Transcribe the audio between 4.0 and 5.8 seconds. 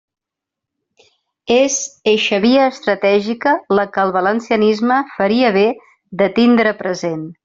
el valencianisme faria bé